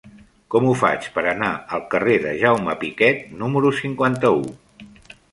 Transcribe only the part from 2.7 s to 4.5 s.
Piquet número cinquanta-u?